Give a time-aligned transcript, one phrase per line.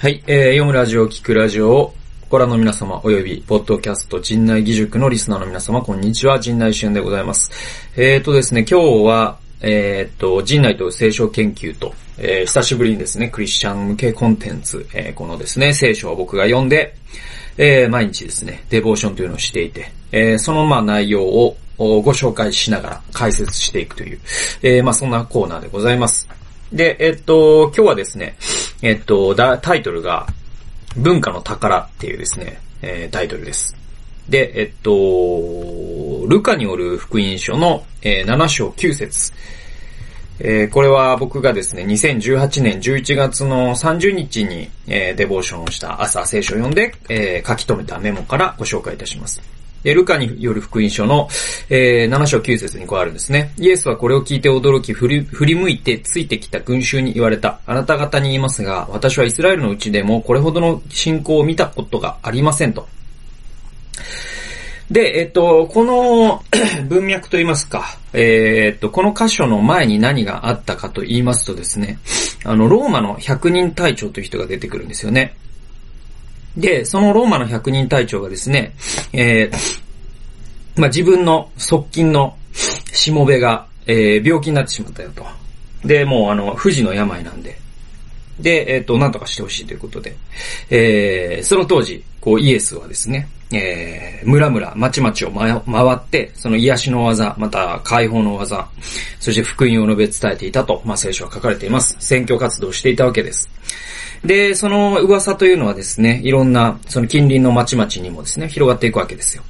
[0.00, 1.94] はい、えー、読むラジオ、聞くラジオを
[2.30, 7.50] ご覧の皆様、および、ポッドキャスト、陣内義塾のリスナーの皆様、こんにちは、陣内俊でございます。
[7.96, 16.94] えーとですね、今日は、えーと、陣内と聖書研究と、えー、久しぶりにですね、クリスチャン向けコンテンツ、えー、このですね、聖書を僕が読んで、
[17.56, 24.20] えー、毎日ですね、デボーションというのをしていて、えー、そのまあ内容をご紹介しながら解説していくという、
[24.62, 26.28] えー、まあそんなコーナーでございます。
[26.72, 28.36] で、えっと、今日はですね、
[28.82, 30.26] えっと、タイトルが、
[30.96, 33.76] 文化の宝っていうですね、えー、タイトルです。
[34.28, 39.32] で、えっと、ルカによる福音書の、えー、7章9節
[40.40, 49.57] えー、これは僕がですね、2018年11月の30日に、えー、デボーションをした朝聖書を読んで、えー、書き留めたメモからご紹介いたします。
[49.82, 51.28] で、ルカによる福音書の、
[51.68, 53.52] えー、7章9節にこうあるんですね。
[53.58, 57.60] イエスはこれを聞いて驚き、振り、振り向いてついてきた群衆に言われた。
[57.66, 62.88] あなた方に言いますが、私はイスラエルのうちでもこれほどの信仰を見たことがありませんと。
[64.90, 66.42] で、えっと、この
[66.88, 71.98] 文脈と言いますか、えー、っと、この箇所の前に何があったかと言いますとですね、
[72.44, 75.34] あの、ローマの百人隊長という人が出てくるんですよね。
[76.58, 78.74] で、そのローマの百人隊長がですね、
[79.12, 85.24] えー、まあ、自分の側近のしもべが、えー、病気になってしまったよと。
[85.84, 87.56] で、もうあの、不治の病なんで。
[88.40, 90.16] で、えっ、ー、と、なんとかしてほしいということで、
[90.70, 98.68] えー、その当時、こう、イエスはですね、えー、村々、町々を回って、その癒しの技、また解放の技、
[99.20, 101.96] そして福音を述べ伝えていたと、まあ、聖書は書かれています。
[102.00, 103.48] 宣教活動をしていたわけです。
[104.24, 109.42] で、その噂というのはですね、いろんな、その近隣の町々にもですね、広がっていくわけですよ。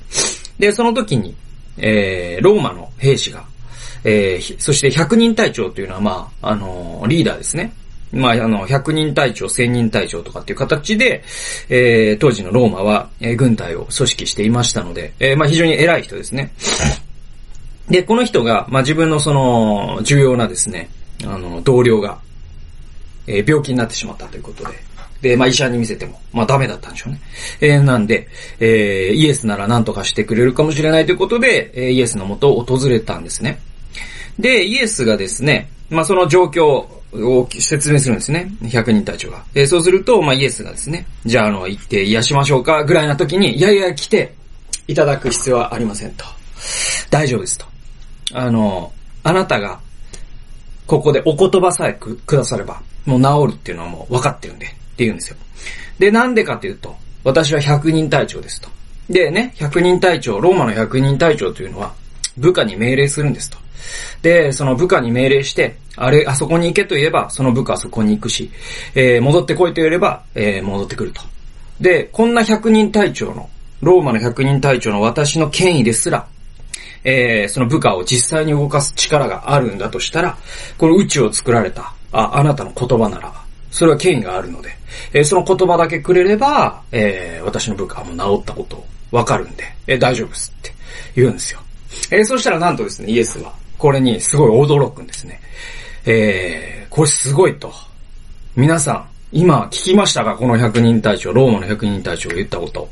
[0.58, 1.34] で、その時に、
[1.76, 3.44] えー、ローマの兵士が、
[4.04, 7.72] えー、そして百人隊長というのは、まあ、あのー、リーダーですね。
[8.12, 11.22] まあ、あの、百人隊長、千人隊長とかっていう形で、
[11.68, 16.52] えー、当時のローマは、えー、軍隊を組織していましたので、えー、まあ非常に偉い人ですね。
[17.88, 20.88] で、この人が、まあ自分のその、重要なですね、
[21.24, 22.18] あの、同僚が、
[23.28, 24.70] えー、病気になってしまったということで、
[25.20, 27.20] で、まあ医者に見せても、まあダメだったんでしょうね。
[27.60, 28.28] えー、なんで、
[28.60, 33.60] えー、イエスなら何とかしてくれるかもしれないということで、えー、イエスのもとを訪れたんですね。
[34.38, 38.50] で、イエスがですね、まあその状況、を説明するんですね。
[38.62, 39.42] 100人隊長が。
[39.54, 44.34] えー、そうすると、まあ、イエスがですね、じゃあ、あの、行って癒しましょうか、ぐらいな時に、いやいや、来て、
[44.88, 46.24] いただく必要はありませんと。
[47.10, 47.66] 大丈夫ですと。
[48.32, 49.80] あの、あなたが、
[50.88, 55.36] ここでお言葉さえくだされば、もう治るっていうのはもう分かってるんで、って言うんですよ。
[55.98, 58.70] で、なんでかっていうと、私は100人隊長ですと。
[59.10, 61.92] でね、100人隊長、ローマの100人隊長というのは、
[62.38, 63.58] 部下に命令するんですと。
[64.22, 68.50] で、その部下に命令して、あれ、あそこに行けと言えば、その部下はそこに行くし、
[68.94, 71.20] えー、戻ってこいと言えば、えー、戻ってくると。
[71.80, 73.50] で、こんな100人隊長の、
[73.82, 76.26] ローマの100人隊長の私の権威ですら、
[77.04, 80.36] えー、その部下を実際に動かす力があるんだとしたら、
[80.76, 84.70] この宇宙を作られた、あ、あなたの言葉ならば、それは権威があるので、
[85.12, 90.72] えー、その言葉だけくれれば、えー、私の部下はもう治ったことわかるんで、えー、大丈夫ですって
[91.14, 91.60] 言うんですよ。
[92.10, 95.40] えー、そしたらなんとですね、イエスは、これにすごい驚くんですね。
[96.04, 97.72] えー、これすごいと。
[98.56, 100.34] 皆さん、今聞きましたか？
[100.34, 102.88] この百人隊長、ローマの百人隊長が言ったこと。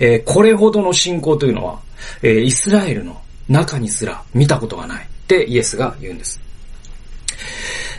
[0.00, 1.78] えー、これほどの信仰というのは、
[2.22, 5.10] えー、イスラエルの中にすら見たことがない。
[5.30, 6.40] ってイエスが言うんです。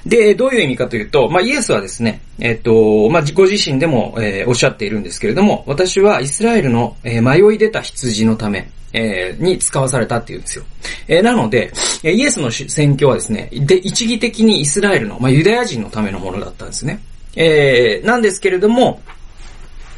[0.05, 10.65] で、どういう意味かというと、まあ、イエスはですね、えっ、と、まあ、ご自身でも、えー、おっしゃっているんですけれども、私はイスラエルの、えー、迷い出た羊のため、えー、に使わされたっていうんですよ。
[11.07, 11.71] えー、なので、
[12.03, 16.99] イエスの宣教はですね、で、一義的にイスラエルの、まあ、ユダヤ人のためのものだったんですね。
[17.35, 19.01] えー、なんですけれども、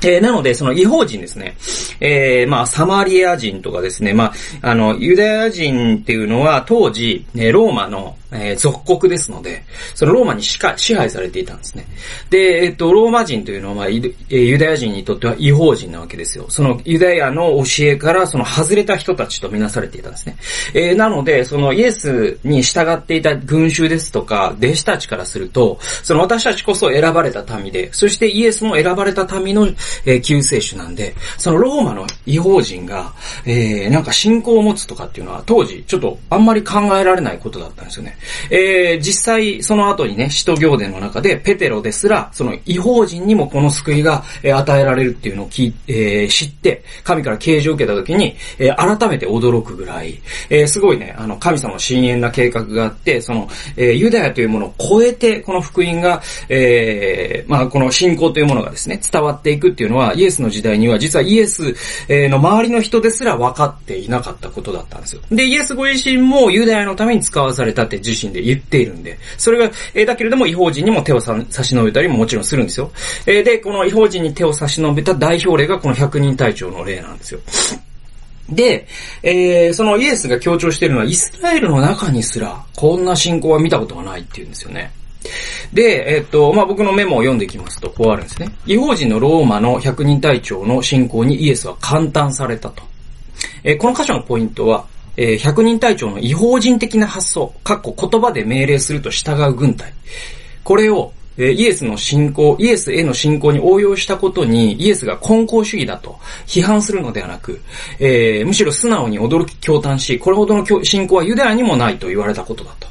[0.06, 1.56] えー、なので、その違法人ですね。
[2.00, 4.14] えー、まあ、サマリア人とかですね。
[4.14, 9.63] まあ、あの、ユダヤ人っていうのは当時、ね、ローマの、えー、属国ですので、
[9.95, 10.59] そのローマに支
[10.95, 11.85] 配されていたんですね。
[12.30, 16.45] で、えっと、ローマ人というのは、まあ、ユダヤ人にとっては違法人なわけですよ。
[16.50, 20.38] そのユダヤの教えから、その外れた人たちとみなされていたんですね。
[20.74, 29.68] えー、なので、そのイエスに従っていた群衆ですとか、弟子たちからすると、その私たちこそ選ばれた民で、そしてイエスも選ばれた民の、
[30.06, 33.13] えー、救世主なんで、そのローマの違法人が、
[33.45, 38.18] えー、なんか信仰を持つとかっていうのは、当時、ちょっとあんまり考えられないことだったんですよね。
[38.50, 53.48] えー、実際その後にね、使徒行伝の中でペテロですら、その違法人にもこの救いが、え、与えられるっていうのを聞、えー、知って、神から啓示を受けた時に、えー、改めて驚くぐらい、えー、すごいね、あの、神様の深遠な計画があって、その、
[53.78, 61.76] えー、ユダヤというものを超えて、この福音が、えー、まあ、この信仰というものがですね、伝わっていくっていうのは、イエスの時代には、実はイエス
[62.10, 65.22] の周りの人ですら分かっていなかったことだったんですよ。
[65.31, 72.92] で、イエスご自身もユダヤのために使わされたって身で言っているんで、それが、えー、だけれども違法人にも手を差し伸べたりももちろんするんですよ。
[73.25, 77.39] えー、で、この違法人に手を差し伸べた代表例がこの百人隊長の例なんですよ。
[78.50, 78.88] で、
[79.21, 84.92] えー、そのイエスが強調しているのは、イスラエルの中にすら、こんな信仰は見たことがないっていうんですよね。
[85.71, 88.54] で、えっと、まあ、僕のメモを読んでいきますと、こうあるんですね。
[88.66, 92.83] 違法人のローマの百人隊長の信仰にイエスは簡単されたと。
[93.63, 94.86] えー、この箇所のポイントは、
[95.18, 99.94] えー、百人隊長の違法人的な発想、かっこ言葉で命令すると従う軍隊。
[100.63, 107.62] これを、えー、イエスの信仰、イエスへの信仰に応用したことに、イエスが根高主義だと批判するのではなく、
[108.00, 112.88] えー、むしろ素直に驚き驚嘆し、これほどの信仰はユダヤにもないと言われたことだと。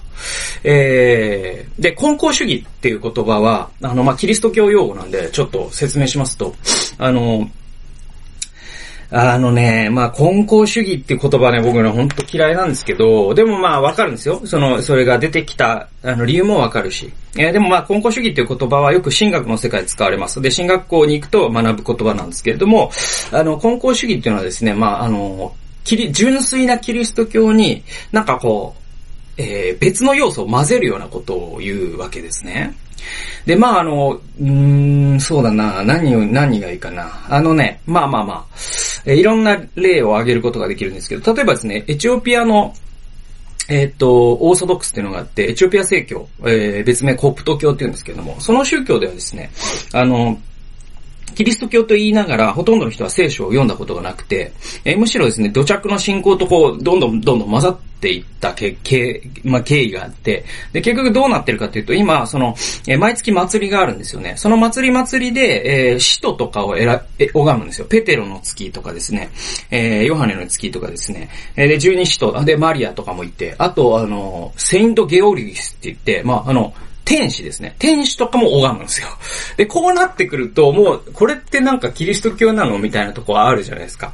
[0.64, 6.54] えー、で、根高主義っていう言葉は、あの、まあ、キリスト教用語なんで、ちょっと説明しますと、
[6.98, 7.50] あの、
[9.14, 14.40] あのね、まあ、根高主義って言葉ね、僕ね、ほんと嫌いなんですけど、でもまあ、わかるんですよ。
[14.46, 17.12] その、それが出てきた、あの、理由もわかるし。
[17.36, 20.40] えー、でもまあ、根高主義っていう言葉はよく進学の世界で使われます。
[20.40, 22.90] で、進学校に行くと学ぶ言葉なんですけれども、
[23.32, 25.54] あの、根高主義っていうのはですね、まあ、あの、
[25.84, 28.82] キリ、純粋なキリスト教に、なんかこう、
[29.36, 32.74] えー、別の要素を混ぜるようなことを言うわけですね。
[33.46, 37.26] で、まああの、うん、そうだな、何を、何がいいかな。
[37.28, 38.44] あのね、まあまあまあ、
[39.04, 42.74] えー、いろんな例を挙げることができるんですけど、例えばですね、エチオピアの、
[43.68, 49.50] えっ、と、オーソドックスっていうのがあって、エチオピア正教、えー、別名コプト教っていうんですけれども、その宗教ではですね、
[49.92, 50.38] あの、
[51.32, 54.52] キリスト教と言いながら、ほとんどの人は聖書を読んだことがなくて、
[54.84, 62.54] えー、むしろですね、土着の信仰とこう、どんどんどんどん混ざっていったけ、け、まあ、経緯があって、で、結局どうなってるかというと、今、その、
[62.86, 64.34] えー、毎月祭りがあるんですよね。
[64.36, 67.86] その祭り祭りで、えー、使徒とかを選、え、拝むんですよ。
[67.86, 69.30] ペテロの月とかですね、
[69.70, 77.74] えー、ヨハネの月とかですね、えー、で、十二使徒、で、マリアとかもいて、あと、あの、セイント・ゲオリギスって言って、まあ、あの、天使ですね。
[77.78, 79.08] 天使とかも拝むんですよ。
[79.56, 82.78] で、こうなってくると、もう、これってなんかキリスト教なの？
[82.78, 84.12] みたいなとこはあるじゃないですか。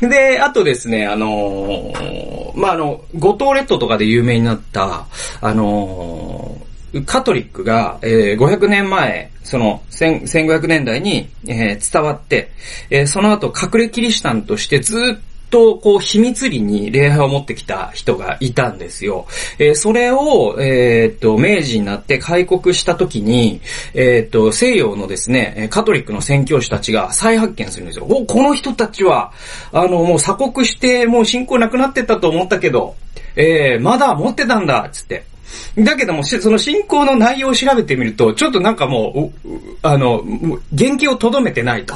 [0.00, 5.06] で、あとですね、あのー、まあ、あの、五島列島とかで有名になった、
[5.40, 12.50] あのー、カトリックが、えー、500年前、その、1500年代に、えー、伝わって、
[12.90, 19.26] えー、その後、隠れキリシタンとしてずっと、こう、秘密裏に礼拝を持ってきた人がいたんですよ。
[19.58, 23.60] えー、それを、えー、っと、明治になって開国した時に、
[23.94, 28.06] えー、っと、西洋のですね、カトリックの宣教師たちが再発見するんですよ。
[28.08, 29.32] お、この人たちは、
[29.72, 32.96] あの、もう鎖国して、もう信仰なくなってたと思ったけど、
[33.36, 35.24] えー、まだ持ってたんだ、つって。
[35.78, 39.48] だけども、その信仰の内容を調べてみると、ちょっとなんかもう、
[39.82, 40.24] あの、
[40.76, 41.94] 原型を留めてないと。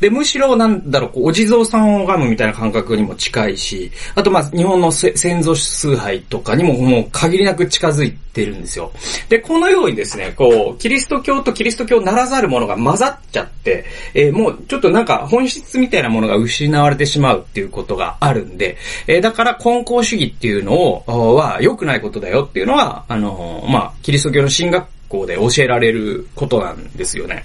[0.00, 8.92] で、むしろなんだろう、お地蔵さんを拝むみたいな感覚にも近いし、あとまあ、日本の先祖崇拝とかにももう限りなく近づいてるんですよ。
[9.28, 13.84] で、このようにですね、こう、キリスト教とキリスト教ならざるものが混ざっちゃって、
[14.14, 18.76] えー、もうちょっとなんか本質みたいなものが失われてしまうっていうことがあるんで、
[19.06, 27.44] えー、だから根高主義っていうのを、は良くないことだよっていうのは、はあの、まあ、キリスト教の進学校で教えられることなんですよね。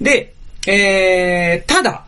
[0.00, 0.32] で、
[0.66, 2.04] えー、ただ、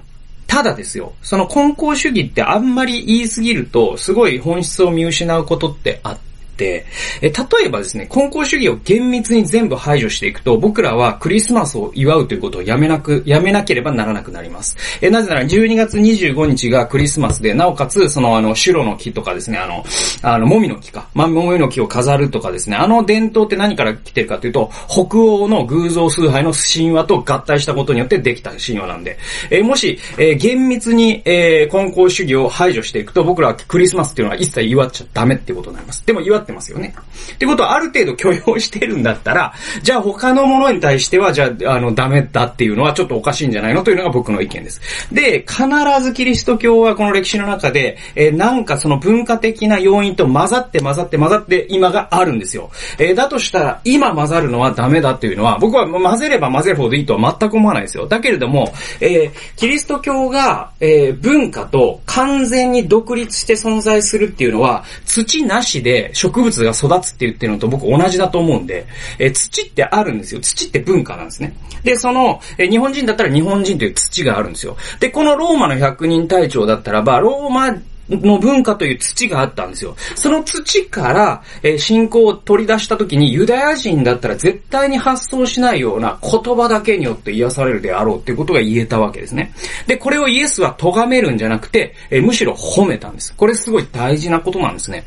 [0.47, 6.19] ただですよ、その根校主義ってあんまり言いすぎると、すごい本質を見失うことってあっ
[6.62, 6.87] て、
[7.21, 14.76] え例えばですね、根高主義を厳密に全部排除していくと、僕らはクリスマスを祝うということをやめなく、やめなければならなくなります。
[15.00, 19.85] えなぜなら12月25日がクリスマスで、なおかつ、そのあの、シュロの木とかですね、あの、
[20.23, 21.09] あの、もみの木か。
[21.14, 29.19] ま、もみの木を飾るとかですね、あの伝統って何から来てるかというと、北欧の偶像崇拝の神話と合体したことによってできた神話なんで、
[29.50, 36.07] えもし、え厳密に、え根高主義を排除していくと、僕らはクリスマスっていうのは一切祝っちゃダメってことになります。
[36.07, 36.94] でも祝ってってますよね。
[37.35, 44.80] ってことはある程度許容してるんだったら、じゃあ他のものに対しては、じゃあ、あの、ダメだっていうのはちょっとおかしいんじゃないのというのが僕の意見です。
[45.12, 45.66] で、必
[46.02, 52.71] ずキリスト教はこの歴史の中で、えー、なんかその文化的な要因と混ざって混ざって混ざって今があるんですよ。
[52.99, 58.06] えー、だとしたら、今混ざるのはダメだっていうのは、僕は混ぜれば混ぜるほどいいとは全く思わないですよ。
[58.06, 68.86] だけれども、えー、キリスト教が、えー、文化と完全に独立して存在するっていうのは、土なしで植植物が育つって言ってるのと僕同じだと思うんで、
[69.18, 70.40] えー、土ってあるんですよ。
[70.40, 71.54] 土って文化なんですね。
[71.84, 74.76] で、その、えー、日本人だったら日本人という土があるんですよ。
[74.98, 77.76] で、このローマの百人隊長だったらば、ローマ
[78.08, 79.94] の文化という土があったんですよ。
[80.16, 89.54] その土から、えー、信仰を取り出した時にユダヤ人だったら絶対に発想しないような言葉だけによって癒されるであろうっていうことが言えたわけですね。
[89.86, 93.34] で、これをイエスは咎めるんじゃなくて、えー、むしろ褒めたんです。
[93.34, 95.04] これすごい大事なことなんですね。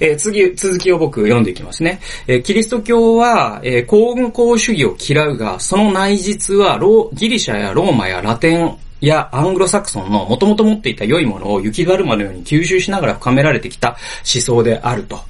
[0.00, 2.00] えー、次、続きを僕読んでいきますね。
[2.26, 13.90] えー、キリスト教は、えー、公公主義を嫌うが、その内実はロギリシャやローマやラテンいやアングロサクソンの元々持っていた良いものを雪だるまのように吸収しながら深められてきた
[14.34, 15.20] 思想であると。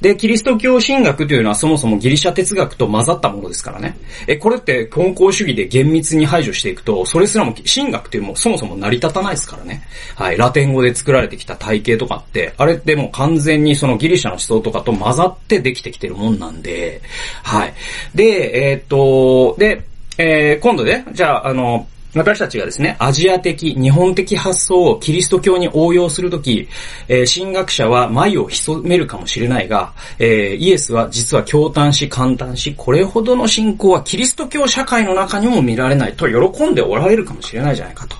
[0.00, 3.98] で、キリスト教神学というのはそもそもギリシャ哲学と混ざったものですからね。
[4.26, 9.82] え、これって根校主義で厳密に排除していくと、それすらも神学というもそもそも成り立たないですからね。
[10.14, 10.38] はい。
[10.38, 17.02] ラテン語で作られてきた体系とかって、あれってもう完全にそのギリシャの思想とかと混ざってできてきてるもんなんで、
[17.42, 17.74] はい。
[18.14, 19.82] で、えー、っと、で、
[20.16, 26.68] えー、今度ね、じゃあ、あの、私たちがですね、アジア的、日本的発想をキリスト教に応用するとき、
[27.06, 38.16] えー、神学者は眉を潜めるかもしれないが、えー、イエスは実は驚嘆し、感嘆し、これほどの信仰はキリスト教社会の中にも見られないと喜んでおられるかもしれないじゃないかと。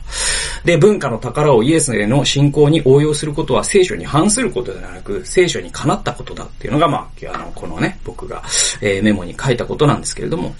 [0.64, 8.42] で、文化の宝をイエスへの信仰に応用することは聖書に反することではなく、聖書にかなったことだっていうのが、まあ、あの、このね、僕が、
[8.80, 10.54] えー、メモに書いたことなんですけれども、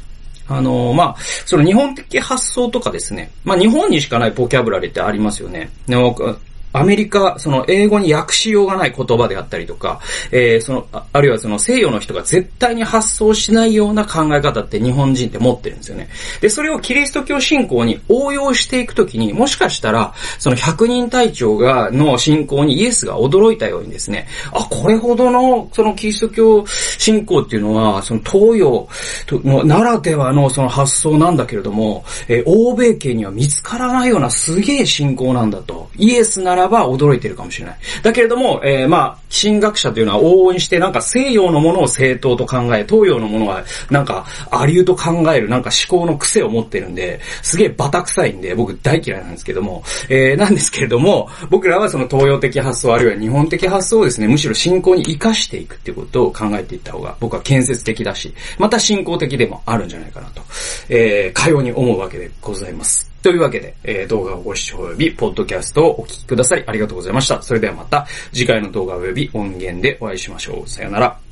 [0.50, 1.16] あの、まあ、
[1.47, 3.30] その日本的発想とかですね。
[3.45, 5.71] まあ、日本にしかないボキャブラリーってありますよね。
[6.73, 10.00] アメリカ、その英語に訳しようがない言葉であったりとか、
[10.31, 16.09] えー、その、あるいはその西洋の人が絶対に発想しないような考え方って日本人って持ってるんですよね。
[16.41, 28.89] で、それをキリスト教信仰に応用していくときに、もしかしたら、その百人隊長が、の信仰にイエスが驚いたようにですね、あ、これほどの、そのキリスト教信仰っていうのは、その東洋
[29.45, 35.89] のならではのその発想なんだけれども、えー、欧米系には見つからないようなすげえ信仰なんだと。
[35.97, 37.79] イエスなららば驚いてるかもしれない。
[38.02, 60.43] だけれども、えー、まあ、神学者というのは往々にしてなんか西洋のものを正当と考え、東洋のものはなんかありうと考えるなんか思考の癖を持ってるんで、すげえバタ臭いんで僕大嫌いなんですけども、えー、なんですけれども、僕らはその東洋的発想あるいは日本的発想をですね、むしろ信仰に活かしていくっていうことを考えていった方が僕は建設的だし、また信仰的でもあるんじゃないかなと、
[60.88, 63.10] えー、かように思うわけでございます。
[63.23, 67.43] というわけで、えー、動画をご視聴及び、ポッドキャストをお聞きくださいありがとうございました。
[67.43, 70.69] それではまた次回の動画及び音源でお会いしましょう。
[70.69, 71.30] さよなら。